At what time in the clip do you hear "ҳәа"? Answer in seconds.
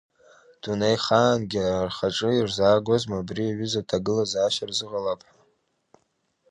5.27-5.33